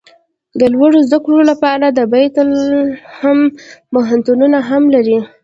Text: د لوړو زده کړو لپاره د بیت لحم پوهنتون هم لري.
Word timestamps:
د 0.59 0.61
لوړو 0.73 0.99
زده 1.07 1.17
کړو 1.25 1.39
لپاره 1.51 1.85
د 1.89 1.99
بیت 2.13 2.35
لحم 2.49 3.39
پوهنتون 3.91 4.39
هم 4.69 4.83
لري. 4.95 5.19